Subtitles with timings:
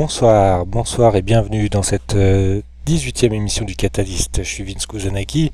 [0.00, 4.44] Bonsoir, bonsoir et bienvenue dans cette 18e émission du Catalyst.
[4.44, 5.50] Je suis Vince Kuzanaki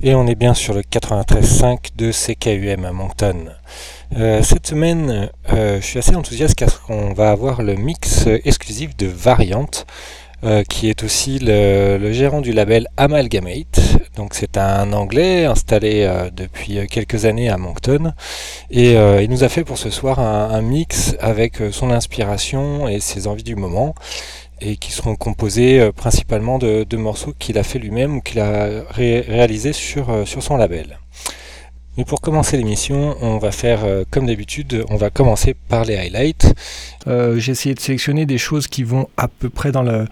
[0.00, 3.46] et on est bien sur le 93.5 de CKUM à Moncton.
[4.16, 8.96] Euh, cette semaine, euh, je suis assez enthousiaste car on va avoir le mix exclusif
[8.96, 9.66] de Variant,
[10.44, 13.80] euh, qui est aussi le, gérant du label Amalgamate.
[14.16, 18.12] Donc c'est un Anglais installé depuis quelques années à Moncton
[18.70, 23.26] et il nous a fait pour ce soir un mix avec son inspiration et ses
[23.26, 23.94] envies du moment
[24.62, 28.84] et qui seront composés euh, principalement de, morceaux qu'il a fait lui-même ou qu'il a
[28.90, 30.98] réalisé sur, euh, sur son label.
[31.96, 35.96] Mais pour commencer l'émission, on va faire euh, comme d'habitude, on va commencer par les
[35.96, 36.54] highlights.
[37.06, 40.06] J'ai essayé de sélectionner des choses qui vont à peu près dans, le,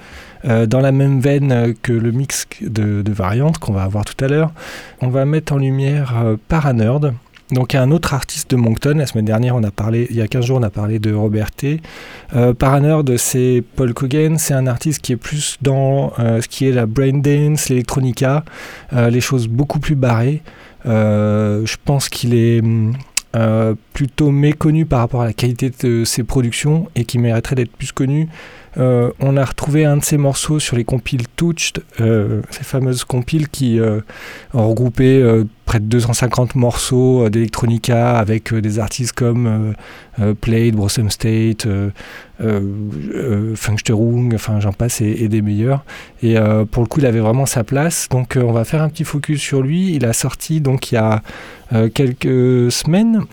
[0.66, 4.52] dans la même veine que le mix de, variantes qu'on va avoir tout à l'heure.
[5.00, 7.14] On va mettre en lumière Paranerd,
[7.52, 10.28] donc un autre artiste de Moncton, la semaine dernière on a parlé, il y a
[10.28, 11.80] 15 jours on a parlé de Robert T.
[12.36, 12.52] Euh,
[13.02, 16.72] de c'est Paul Cogan, c'est un artiste qui est plus dans euh, ce qui est
[16.72, 18.44] la brain dance, l'électronica,
[18.92, 20.42] euh, les choses beaucoup plus barrées.
[20.86, 22.62] Euh, je pense qu'il est
[23.92, 27.92] plutôt méconnu par rapport à la qualité de ses productions et qui mériterait d'être plus
[27.92, 28.28] connu
[28.78, 33.02] euh, on a retrouvé un de ces morceaux sur les compiles Touched, euh, ces fameuses
[33.04, 34.00] compiles qui euh,
[34.52, 39.74] regroupé près de 250 morceaux d'électronica avec des artistes comme
[40.40, 41.66] Played, Blossom State,
[43.54, 45.84] Funksterung, enfin j'en passe et, des meilleurs.
[46.22, 46.36] Et
[46.70, 48.08] pour le coup, il avait vraiment sa place.
[48.08, 49.94] Donc on va faire un petit focus sur lui.
[49.94, 51.22] Il a sorti donc il y a
[51.94, 53.24] quelques semaines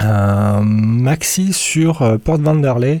[0.00, 3.00] un maxi sur Port Vanderlei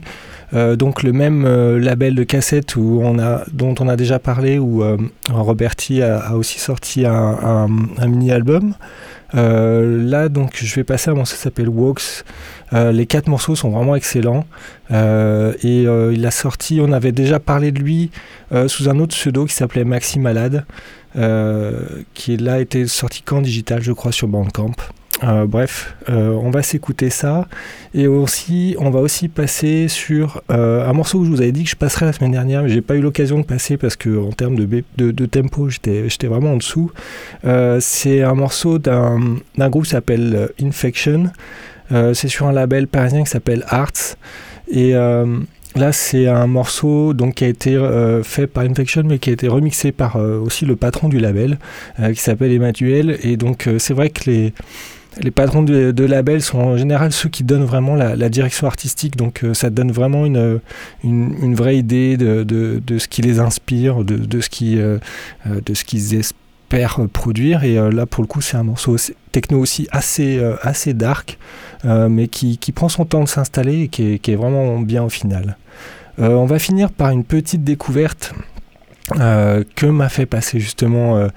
[0.52, 4.58] donc le même euh, label de cassette où on a, dont on a déjà parlé,
[4.58, 4.96] où euh,
[5.30, 7.68] Roberti a, aussi sorti un,
[8.06, 8.74] mini-album.
[9.34, 12.24] là, donc, je vais passer à un morceau qui s'appelle Walks.
[12.72, 14.46] les quatre morceaux sont vraiment excellents.
[14.90, 18.10] et il a sorti, on avait déjà parlé de lui
[18.66, 20.64] sous un autre pseudo qui s'appelait Maxi Malade,
[22.14, 24.76] qui là était sorti qu'en digital, je crois, sur Bandcamp.
[25.24, 27.48] Euh, bref, euh, on va s'écouter ça.
[27.94, 31.64] Et aussi, on va aussi passer sur euh, un morceau que je vous avais dit
[31.64, 34.16] que je passerais la semaine dernière, mais j'ai pas eu l'occasion de passer parce que
[34.16, 36.92] en termes de, de, tempo, j'étais vraiment en dessous.
[37.80, 41.30] c'est un morceau d'un groupe qui s'appelle Infection.
[41.90, 44.16] c'est sur un label parisien qui s'appelle Arts.
[44.70, 44.94] Et
[45.76, 47.78] Là, c'est un morceau donc, qui a été
[48.24, 51.58] fait par Infection, mais qui a été remixé par aussi le patron du label,
[51.98, 53.18] qui s'appelle Emmanuel.
[53.22, 54.52] Et donc, c'est vrai que les,
[55.20, 59.16] les patrons de, de, labels sont en général ceux qui donnent vraiment la, direction artistique,
[59.16, 60.60] donc euh, ça donne vraiment une,
[61.02, 64.98] une, vraie idée de, de, ce qui les inspire, de, ce qui, euh,
[65.46, 67.64] euh, de ce qu'ils espèrent produire.
[67.64, 68.96] Et là, pour le coup, c'est un morceau
[69.32, 71.38] techno aussi assez, assez dark,
[71.84, 75.08] mais qui, qui, prend son temps de s'installer et qui qui est, vraiment bien au
[75.08, 75.56] final.
[76.18, 78.34] on va finir par une petite découverte
[79.16, 81.28] euh, que m'a fait passer justement euh,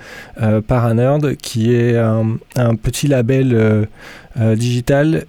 [0.42, 2.38] euh Paranerd, qui est un,
[2.76, 5.26] petit label euh, digital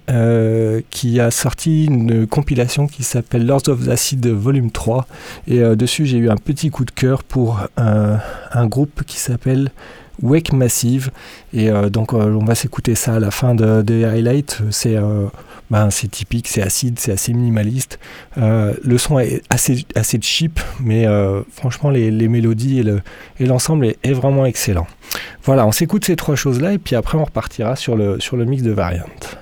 [0.89, 5.07] qui a sorti une compilation qui s'appelle Lords of Acid Volume 3.
[5.47, 9.71] Et dessus, j'ai eu un petit coup de cœur pour un groupe qui s'appelle
[10.23, 11.11] Wake Massive.
[11.53, 14.61] Et donc, on va s'écouter ça à la fin des highlights.
[14.71, 14.97] C'est
[15.73, 17.97] ben, c'est typique, c'est acide, c'est assez minimaliste.
[18.37, 22.83] Euh, le son est assez, assez cheap, mais euh, franchement, les, mélodies
[23.39, 24.85] et l'ensemble est, est, vraiment excellent.
[25.43, 28.45] Voilà, on s'écoute ces trois choses-là et puis après, on repartira sur le, sur le
[28.45, 29.37] mix de variantes.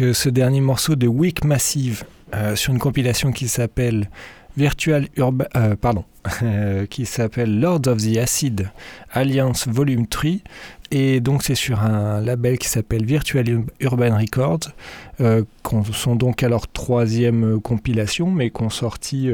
[0.00, 2.04] Euh, ce dernier morceau de Weak Massive
[2.54, 4.10] sur une compilation qui s'appelle
[4.56, 5.44] Virtual Urban,
[5.80, 6.04] pardon,
[6.90, 8.68] qui s'appelle Lords of the Acid
[9.12, 10.30] Alliance Volume 3.
[10.90, 13.46] Et donc c'est sur un label qui s'appelle Virtual
[13.80, 14.72] Urban Records,
[15.20, 15.44] euh,
[15.92, 19.30] sont donc à leur troisième compilation, mais qui ont sorti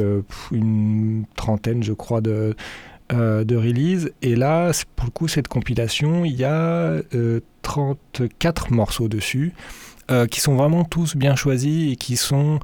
[0.52, 2.54] une trentaine, je crois, de,
[3.12, 4.10] euh, de release.
[4.22, 7.02] Et là, pour le coup, cette compilation, il y a
[7.60, 9.52] 34 euh, morceaux dessus,
[10.10, 12.58] euh, qui sont vraiment tous bien choisis et qui sont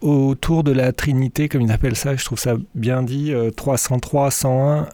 [0.00, 4.86] autour de la trinité, comme ils appellent ça, je trouve ça bien dit, 303, 101,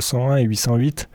[0.00, 1.10] 101 et 808.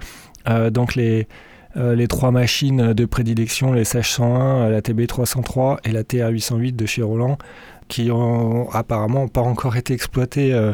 [0.69, 1.27] donc les,
[1.75, 7.39] les trois machines de prédilection, les SH101, la TB303 et la TR808 de chez Roland,
[7.87, 10.73] qui ont apparemment pas encore été exploités euh,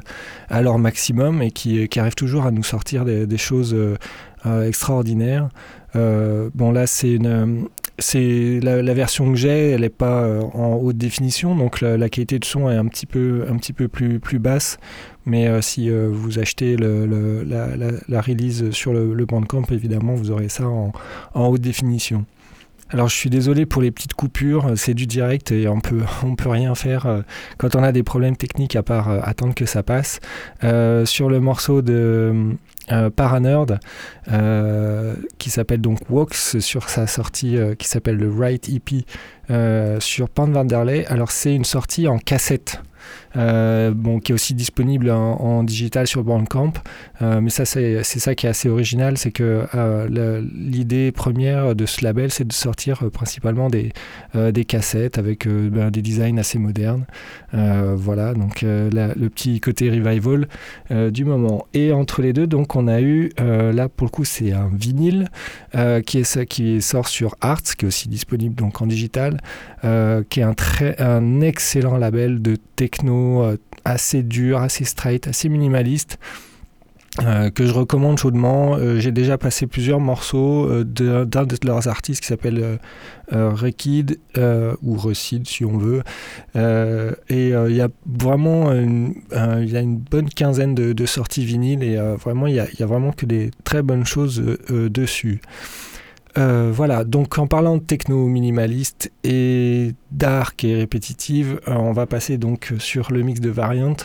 [0.49, 3.97] à leur maximum et qui, qui, arrivent toujours à nous sortir des, choses euh,
[4.45, 5.49] euh, extraordinaires.
[5.93, 7.67] bon là c'est une
[8.00, 12.46] c'est la, version que j'ai, elle n'est pas en haute définition, donc la, qualité de
[12.46, 14.78] son est un petit peu, un petit peu plus, plus basse.
[15.26, 20.92] Mais si vous achetez la, release sur le, Bandcamp, évidemment, vous aurez ça en,
[21.34, 22.26] en haute définition.
[22.94, 26.36] Alors je suis désolé pour les petites coupures, c'est du direct et on peut on
[26.36, 27.22] peut rien faire euh,
[27.58, 30.20] quand on a des problèmes techniques à part euh, attendre que ça passe.
[30.64, 32.56] Euh, sur le morceau de
[33.15, 33.80] Paranerd
[35.38, 39.06] qui s'appelle donc Walks sur sa sortie qui s'appelle le Right EP
[40.00, 41.06] sur Pan Vanderlei.
[41.08, 42.82] Alors c'est une sortie en cassette.
[43.36, 46.74] Euh, bon, qui est aussi disponible en, digital sur Bandcamp.
[47.22, 51.86] Euh, mais ça, c'est ça qui est assez original, c'est que euh, l'idée première de
[51.86, 53.91] ce label, c'est de sortir principalement des,
[54.36, 57.06] des cassettes avec ben, des designs assez modernes.
[57.52, 60.48] voilà, donc le petit côté revival
[61.12, 61.65] du moment.
[61.74, 65.30] Et entre les deux, donc, on a eu, là pour le coup, c'est un vinyle
[66.06, 69.39] qui, est, qui sort sur Arts, qui est aussi disponible donc en digital,
[69.82, 75.50] qui est un, très, un excellent label de techno euh, assez dur, assez straight, assez
[75.50, 76.18] minimaliste.
[77.22, 78.76] Euh, que je recommande chaudement.
[78.76, 82.80] Euh, j'ai déjà passé plusieurs morceaux d'un de, leurs artistes qui s'appelle
[83.32, 84.20] Rekid
[84.82, 86.02] ou Recid si on veut.
[86.56, 91.98] et il y a vraiment une, y a une bonne quinzaine de, sorties vinyles et
[91.98, 95.40] vraiment il y, a, vraiment que des très bonnes choses dessus.
[96.36, 102.38] Voilà, donc en parlant de techno minimaliste et dark et répétitive, euh, on va passer
[102.38, 103.96] donc sur le mix de Variant,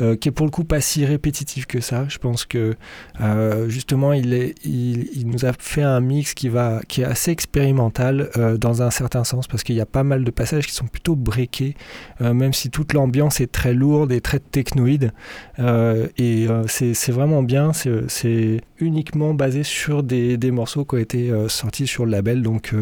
[0.00, 2.06] euh, qui est pour le coup pas si répétitif que ça.
[2.08, 2.74] Je pense que
[3.20, 7.30] euh, justement il, est, il, nous a fait un mix qui, va, qui est assez
[7.30, 10.86] expérimental dans un certain sens, parce qu'il y a pas mal de passages qui sont
[10.86, 11.74] plutôt breakés,
[12.20, 15.12] même si toute l'ambiance est très lourde et très technoïde.
[15.58, 22.04] et c'est vraiment bien, c'est uniquement basé sur des, morceaux qui ont été sortis sur
[22.04, 22.42] le label.
[22.42, 22.74] Donc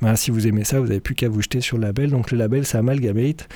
[0.00, 2.10] ben, si vous aimez ça, vous n'avez plus qu'à vous jeter sur le label.
[2.10, 3.48] Donc le label c'est Amalgamate.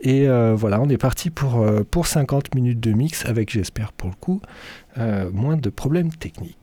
[0.00, 3.92] Et euh, voilà, on est parti pour, euh, pour 50 minutes de mix avec, j'espère
[3.92, 4.40] pour le coup,
[4.98, 6.58] euh, moins de problèmes techniques.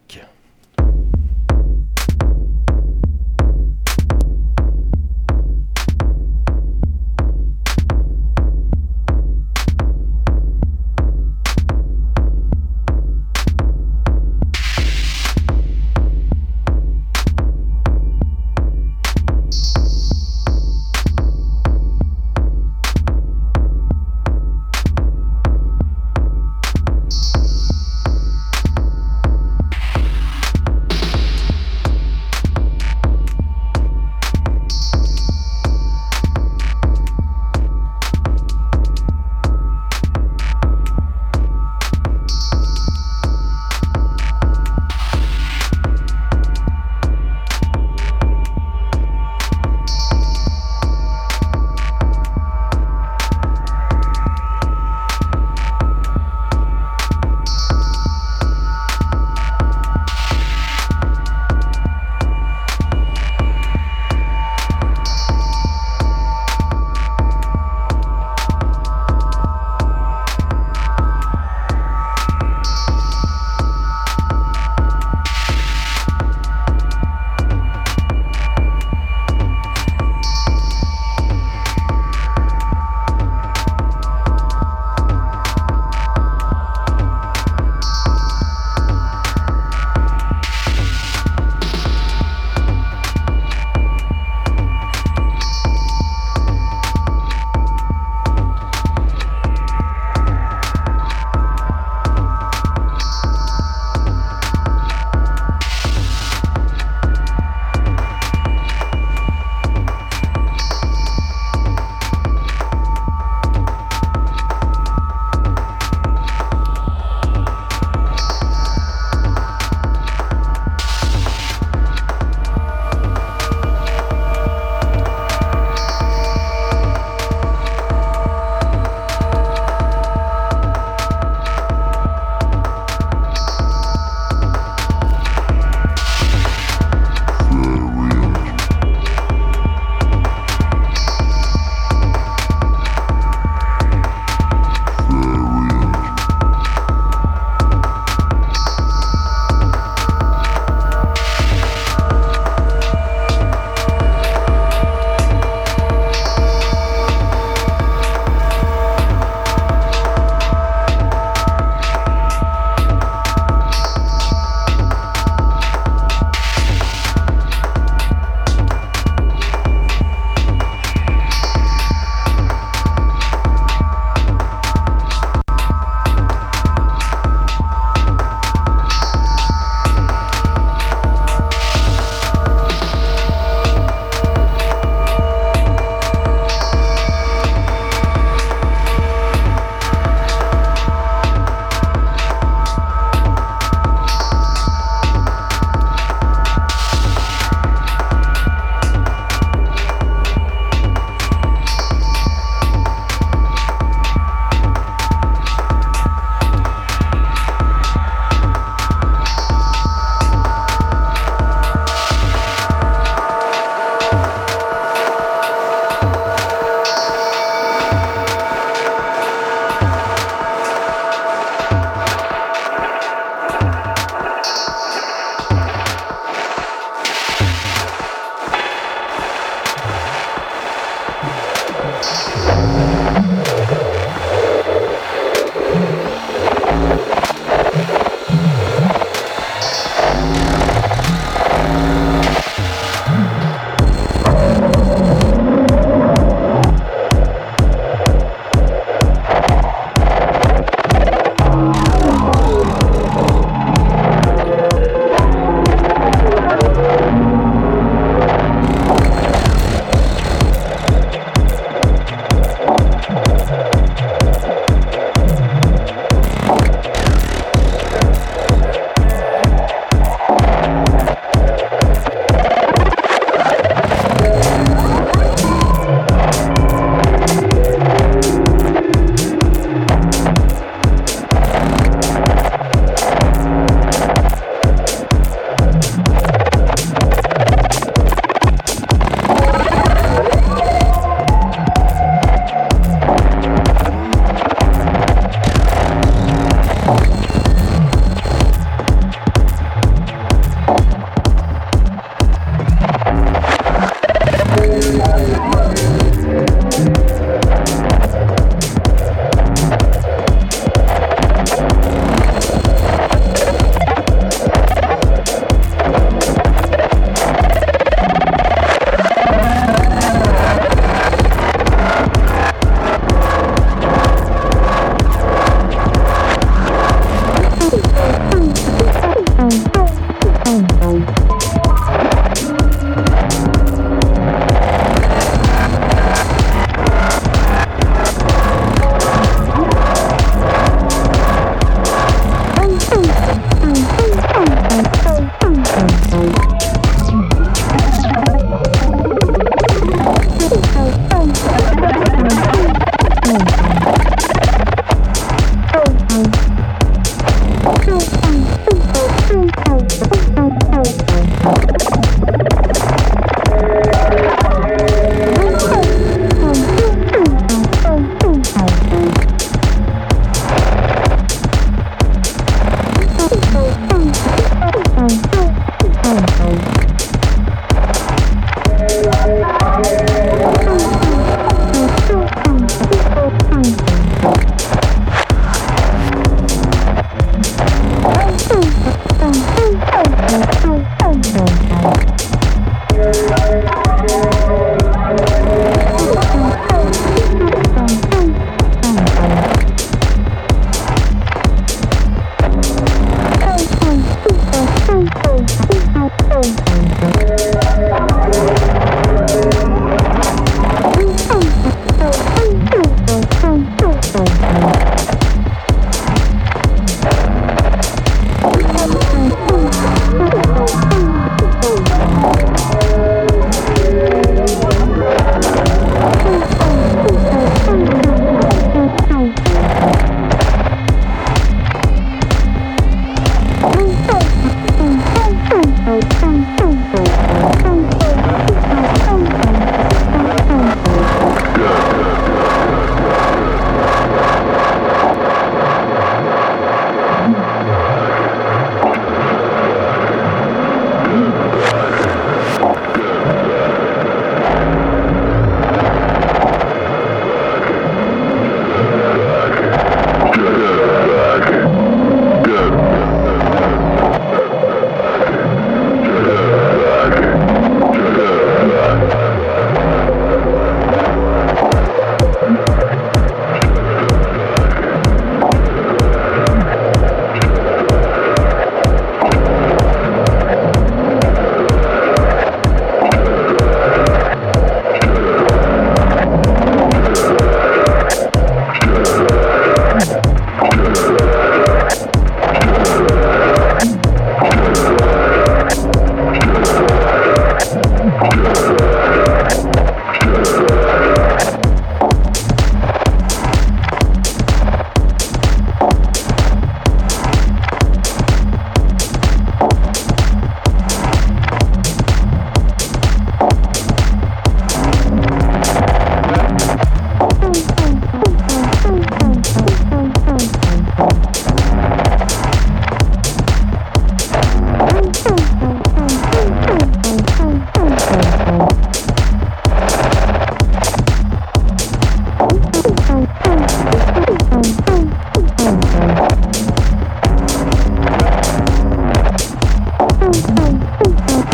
[540.56, 541.53] Oh, oh, oh.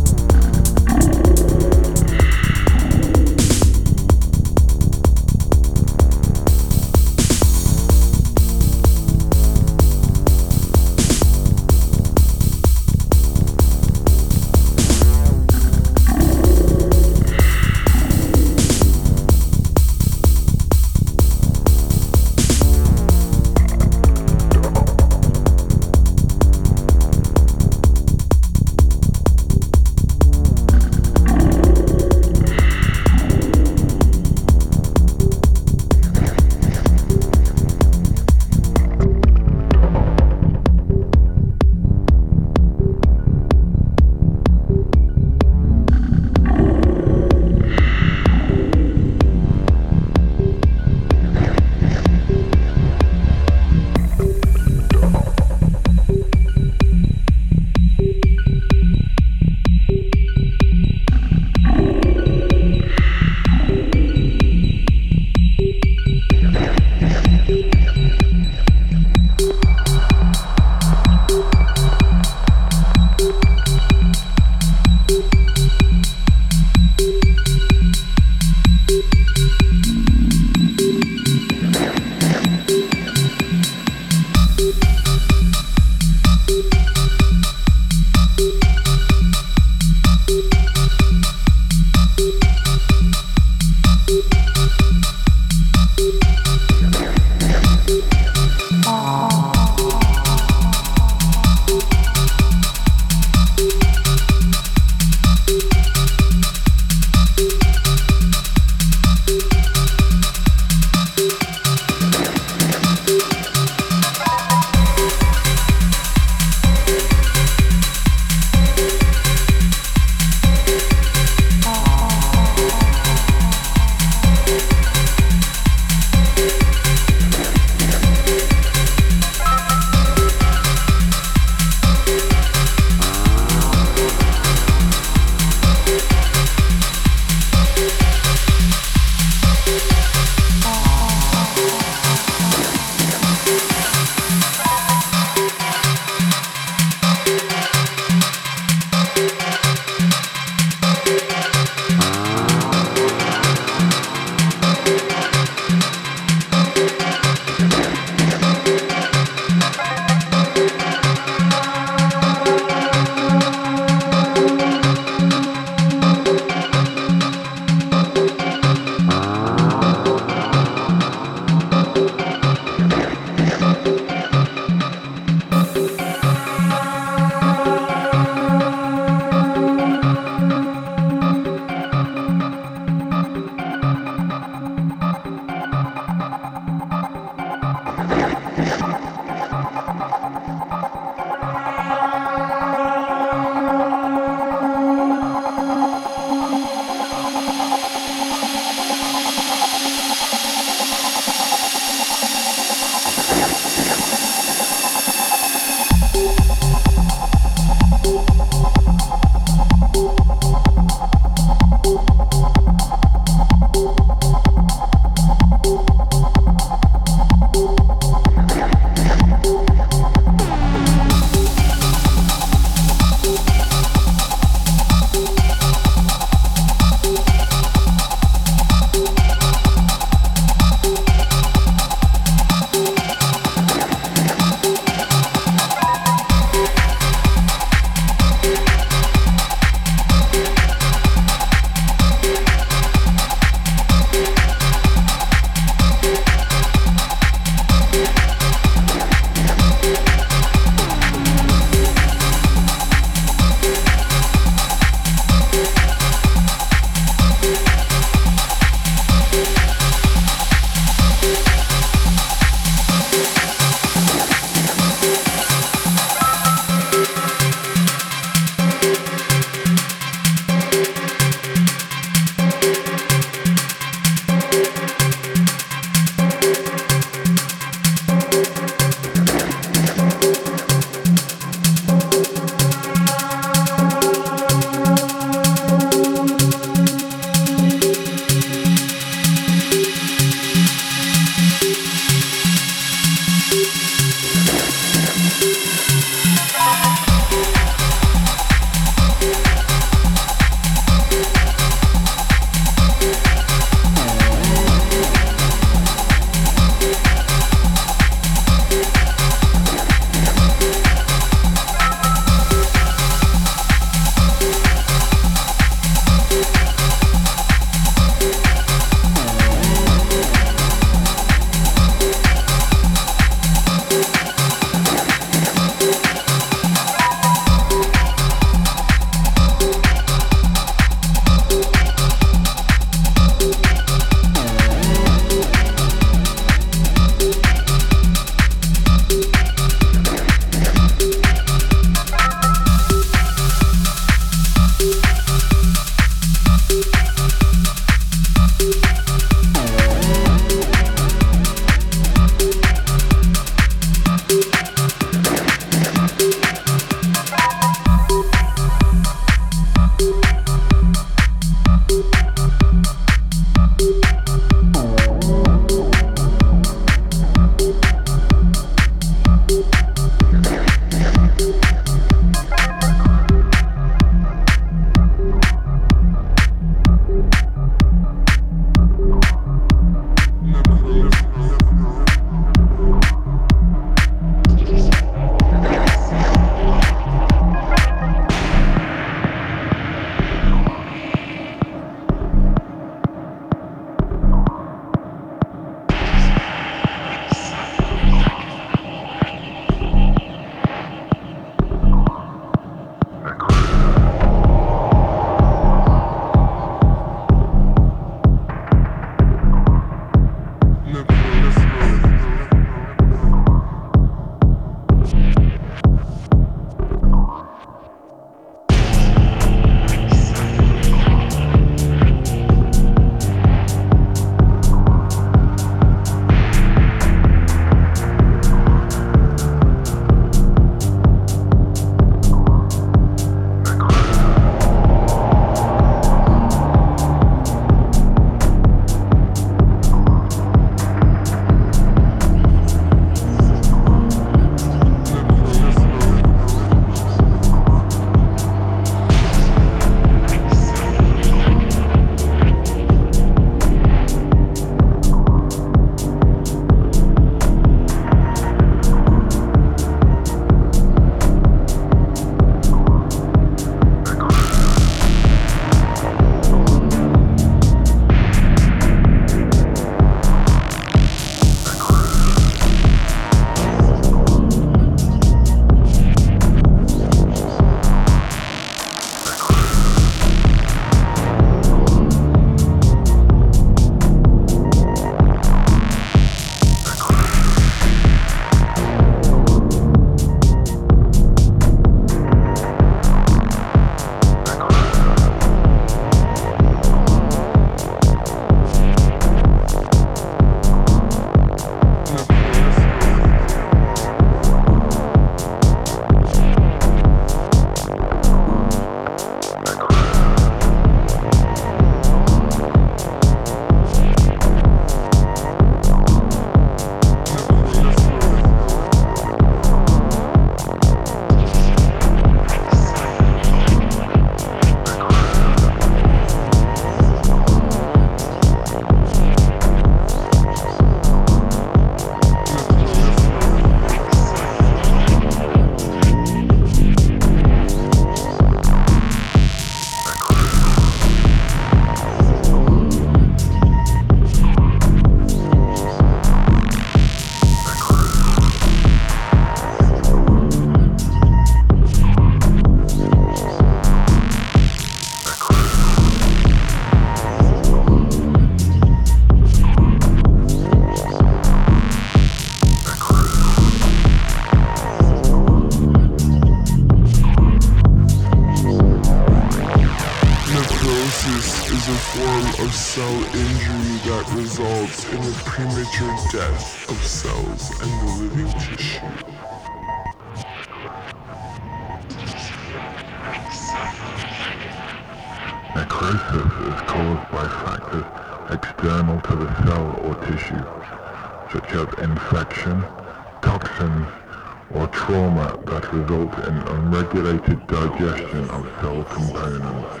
[597.13, 600.00] Unregulated digestion of cell components.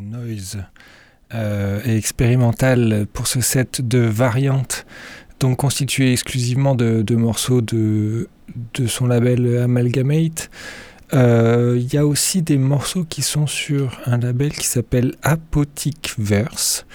[0.00, 0.58] Noise
[1.34, 4.86] euh, et expérimentale pour ce set de variantes,
[5.40, 8.28] donc constitué exclusivement de, morceaux de,
[8.86, 10.50] son label Amalgamate.
[11.14, 16.14] Euh, Il y a aussi des morceaux qui sont sur un label qui s'appelle Apotic
[16.16, 16.86] Verse.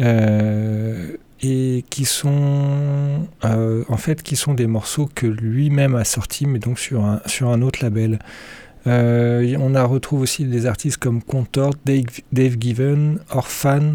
[0.00, 6.58] Euh, et qui sont en fait qui sont des morceaux que lui-même a sortis mais
[6.58, 8.18] donc sur un, sur un autre label.
[8.86, 13.94] Euh, on a retrouve aussi des artistes comme Contort, Dave, Given, Orphan,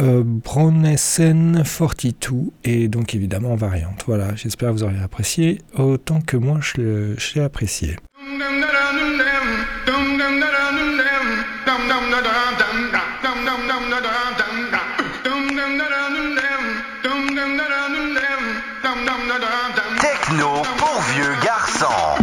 [0.00, 4.04] euh, Bronessen 42 et donc évidemment variante.
[4.06, 7.96] Voilà, j'espère que vous aurez apprécié autant que moi je l'ai apprécié.
[20.00, 22.17] Techno pour vieux garçons.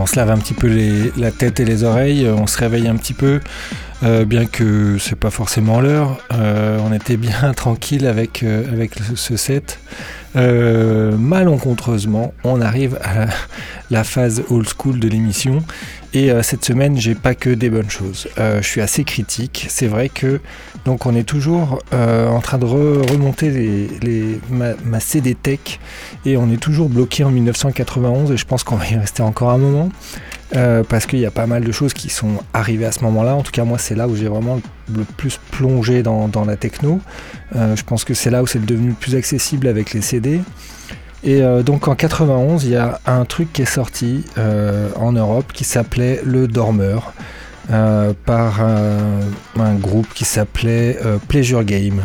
[0.00, 0.70] On se lave un petit peu
[1.16, 3.40] la tête et les oreilles, on se réveille un petit peu,
[4.04, 6.18] euh, bien que c'est pas forcément l'heure.
[6.32, 9.78] Euh, on était bien tranquille avec, euh, avec ce- set.
[11.16, 13.26] Malencontreusement, on arrive à
[13.90, 15.62] la, phase old school de l'émission.
[16.12, 18.28] Et cette semaine, j'ai pas que des bonnes choses.
[18.36, 19.66] Je suis assez critique.
[19.68, 20.40] C'est vrai que
[20.84, 25.80] donc on est toujours en train de re- remonter les, les- ma, ma CD Tech
[26.24, 29.50] et on est toujours bloqué en 1991 et je pense qu'on va y rester encore
[29.50, 29.88] un moment
[30.54, 33.34] euh, parce qu'il y a pas mal de choses qui sont arrivées à ce moment-là.
[33.34, 34.60] En tout cas, moi, c'est là où j'ai vraiment
[34.94, 37.00] le plus plongé dans, la techno.
[37.56, 40.40] Euh, je pense que c'est là où c'est devenu plus accessible avec les CD.
[41.24, 44.24] Et euh, donc en 91, il y a un truc qui est sorti
[44.96, 47.14] en Europe qui s'appelait Le Dormeur
[48.26, 50.98] par un, groupe qui s'appelait
[51.28, 52.02] Pleasure Game.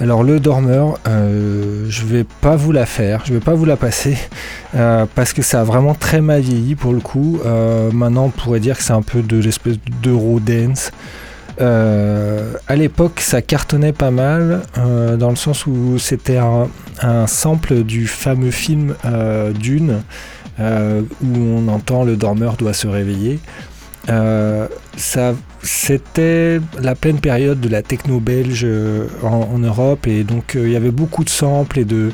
[0.00, 3.76] Alors le dormeur, euh, je vais pas vous la faire, je vais pas vous la
[3.76, 4.16] passer
[4.74, 7.38] euh, parce que ça a vraiment très mal vieilli pour le coup.
[7.44, 10.90] Euh, maintenant, on pourrait dire que c'est un peu de l'espèce d'eurodance.
[11.60, 14.62] Euh, à l'époque, ça cartonnait pas mal
[15.18, 16.68] dans le sens où c'était un,
[17.26, 18.94] sample du fameux film
[19.58, 20.00] Dune
[20.58, 23.38] où on entend le dormeur doit se réveiller.
[25.62, 30.72] C'était la pleine période de la techno belge euh, en, Europe et donc euh, il
[30.72, 32.12] y avait beaucoup de samples et de,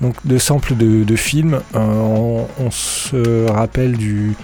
[0.00, 1.60] donc, de samples de, films.
[1.74, 4.34] Euh, on, se rappelle de,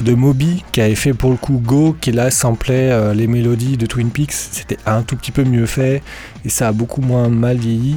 [0.00, 3.86] de Moby qui avait fait pour le coup Go qui là samplait les mélodies de
[3.86, 4.32] Twin Peaks.
[4.32, 6.02] C'était un tout petit peu mieux fait
[6.44, 7.96] et ça a beaucoup moins mal vieilli.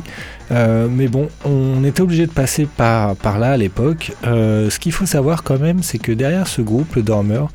[0.51, 4.11] Euh, mais bon, on était obligé de passer par, là à l'époque.
[4.25, 7.49] Euh, ce qu'il faut savoir quand même, c'est que derrière ce groupe, le Dormeur,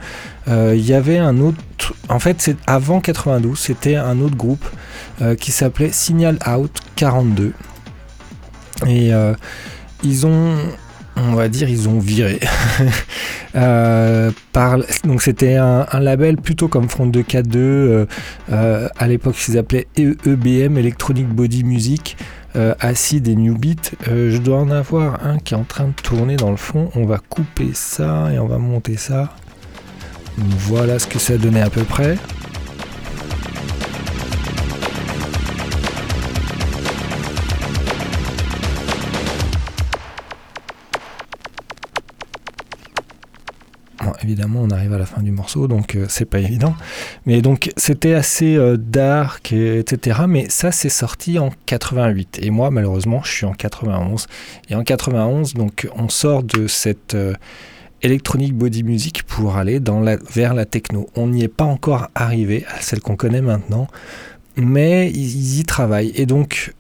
[0.49, 1.95] euh, il y avait un autre.
[2.09, 4.65] En fait, c'est avant 92, c'était un autre groupe
[5.41, 7.53] qui s'appelait Signal Out 42.
[8.87, 9.11] Et
[10.05, 10.55] ils ont,
[11.17, 12.39] on va dire, ils ont viré.
[15.05, 17.59] Donc c'était un, label plutôt comme Front 242.
[17.61, 18.07] Euh,
[18.53, 22.17] euh, à l'époque, ils appelaient EBM, Electronic Body Music.
[22.57, 23.95] Euh, Acid et New Beat.
[24.09, 26.91] Euh, je dois en avoir un qui est en train de tourner dans le fond.
[26.95, 29.35] On va couper ça et on va monter ça.
[30.37, 32.17] Voilà ce que ça donnait à peu près.
[44.23, 46.75] Évidemment, on arrive à la fin du morceau, donc euh, c'est pas évident.
[47.27, 50.21] Mais donc, c'était assez euh, dark, et- etc.
[50.29, 52.39] Mais ça, c'est sorti en 88.
[52.43, 54.27] Et moi, malheureusement, je suis en 91.
[54.71, 57.35] Et en 91, donc, on sort de cette euh,
[58.03, 59.81] electronic body music pour aller
[60.33, 61.09] vers la techno.
[61.17, 63.89] On n'y est pas encore arrivé à celle qu'on connaît maintenant,
[64.57, 66.13] mais ils, y travaillent.
[66.15, 66.75] Et donc,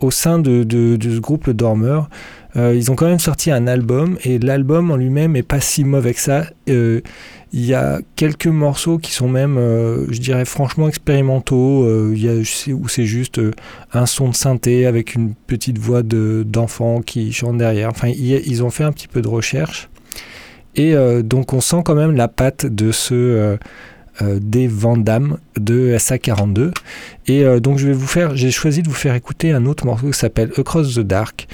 [0.00, 2.08] au sein de ce groupe Le Dormeur,
[2.56, 5.84] euh, ils ont quand même sorti un album et l'album en lui-même est pas si
[5.84, 6.46] mauvais que ça.
[6.68, 7.00] Euh,
[7.52, 12.12] Il y a quelques morceaux qui sont même, euh, je dirais franchement expérimentaux.
[12.12, 12.34] Il y a
[12.74, 13.40] où c'est juste
[13.92, 17.88] un son de synthé avec une petite voix de- d'enfant qui chante derrière.
[17.90, 19.88] Enfin, ils ont fait un petit peu de recherche
[20.76, 20.94] et
[21.24, 23.56] donc on sent quand même la patte de ce
[24.22, 26.70] des Van Damme de SA42.
[27.26, 30.06] Et donc je vais vous faire, j'ai choisi de vous faire écouter un autre morceau
[30.10, 31.48] qui s'appelle Across the Dark,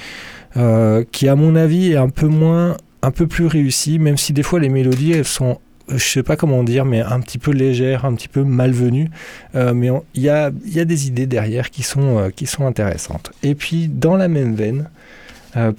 [0.57, 4.33] euh, qui à mon avis est un peu moins, un peu plus réussi, même si
[4.33, 5.59] des fois les mélodies elles sont,
[5.91, 9.09] euh, je sais pas comment dire, mais un petit peu légères, un petit peu malvenues.
[9.55, 13.31] Euh, mais il y a, y a des idées derrière qui sont, qui sont intéressantes.
[13.43, 14.89] Et puis dans la même veine,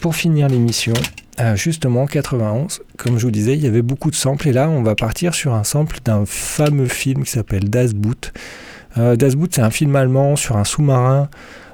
[0.00, 0.94] pour finir l'émission,
[1.54, 4.82] justement 91, comme je vous disais, il y avait beaucoup de samples et là on
[4.82, 8.32] va partir sur un sample d'un fameux film qui s'appelle Das Boot.
[8.96, 11.28] Das Boot c'est un film allemand sur un sous-marin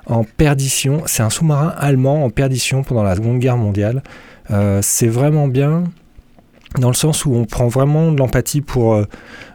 [0.06, 1.02] en perdition.
[1.06, 4.02] C'est un sous-marin allemand en perdition pendant la Seconde Guerre mondiale.
[4.50, 5.84] Euh, c'est vraiment bien
[6.78, 9.06] dans le sens où on prend vraiment de l'empathie pour, euh,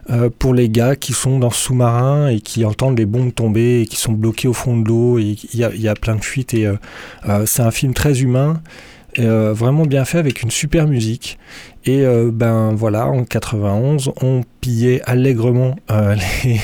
[0.08, 3.82] euh, pour les gars qui sont dans ce sous-marin et qui entendent les bombes tomber
[3.82, 6.24] et qui sont bloqués au fond de l'eau il y a, y a, plein de
[6.24, 6.66] fuites et
[7.44, 8.62] c'est un film très humain.
[9.18, 11.38] vraiment bien fait avec une super musique
[11.84, 15.76] et ben voilà en 91 on pillait allègrement
[16.44, 16.58] les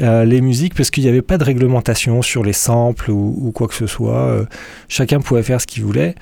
[0.00, 3.68] euh, les musiques parce qu'il n'y avait pas de réglementation sur les samples ou, quoi
[3.68, 4.26] que ce soit.
[4.26, 4.44] Euh,
[4.88, 6.14] chacun pouvait faire ce qu'il voulait.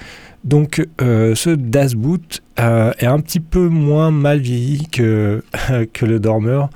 [0.45, 5.43] Donc euh, ce Das Boot est un petit peu moins mal vieilli que,
[5.93, 6.71] que le Dormeur.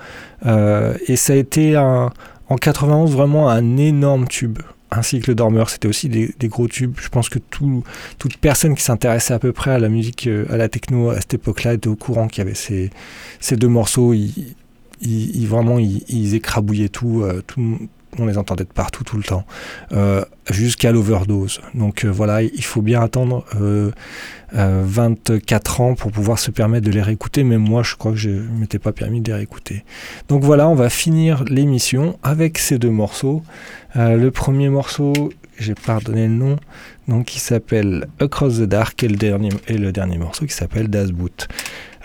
[0.45, 2.11] et ça a été en
[2.61, 4.59] 91 vraiment un énorme tube
[4.91, 6.95] ainsi que le dormeur, c'était aussi des, gros tubes.
[6.99, 7.85] Je pense que tout,
[8.19, 11.35] toute personne qui s'intéressait à peu près à la musique, à la techno à cette
[11.35, 12.89] époque-là était au courant qu'il y avait ces,
[13.39, 14.15] ces deux morceaux
[15.01, 17.79] ils, vraiment, ils, écrabouillaient tout, euh, tout,
[18.19, 19.45] on les entendait de partout tout le temps,
[19.93, 21.61] euh, jusqu'à l'overdose.
[21.75, 23.45] Donc euh, voilà, il faut bien attendre
[24.53, 27.45] 24 ans pour pouvoir se permettre de les réécouter.
[27.45, 29.85] Même moi, je crois que je ne m'étais pas permis de les réécouter.
[30.29, 33.43] Donc voilà, on va finir l'émission avec ces deux morceaux.
[33.95, 35.13] le premier morceau,
[35.59, 36.57] j'ai pardonné le nom,
[37.09, 40.89] donc qui s'appelle Across the Dark et le dernier, et le dernier morceau qui s'appelle
[40.89, 41.49] Das Boot.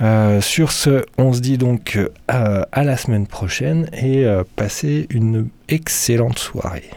[0.01, 1.97] Euh, sur ce, on se dit donc
[2.31, 6.89] euh, à la semaine prochaine et euh, passez une excellente soirée.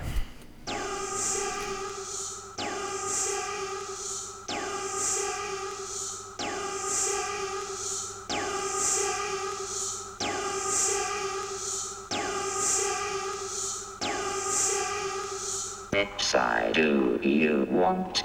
[16.74, 18.22] Do you want?